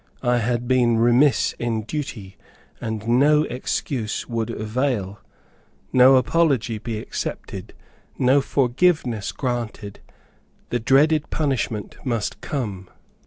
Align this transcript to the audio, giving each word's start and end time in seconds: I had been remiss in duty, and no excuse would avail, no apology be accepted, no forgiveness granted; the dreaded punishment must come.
I 0.23 0.39
had 0.39 0.67
been 0.67 0.97
remiss 0.97 1.53
in 1.59 1.83
duty, 1.83 2.35
and 2.81 3.07
no 3.07 3.43
excuse 3.43 4.27
would 4.27 4.49
avail, 4.49 5.19
no 5.93 6.15
apology 6.15 6.79
be 6.79 6.97
accepted, 6.97 7.75
no 8.17 8.41
forgiveness 8.41 9.31
granted; 9.31 9.99
the 10.71 10.79
dreaded 10.79 11.29
punishment 11.29 11.97
must 12.03 12.41
come. 12.41 12.89